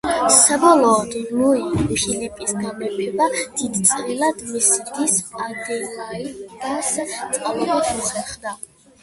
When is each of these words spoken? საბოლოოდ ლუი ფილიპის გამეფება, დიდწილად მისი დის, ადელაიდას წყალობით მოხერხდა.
საბოლოოდ 0.35 1.11
ლუი 1.41 1.59
ფილიპის 1.89 2.55
გამეფება, 2.61 3.27
დიდწილად 3.59 4.41
მისი 4.55 4.79
დის, 4.89 5.21
ადელაიდას 5.49 6.91
წყალობით 7.13 7.95
მოხერხდა. 8.01 8.59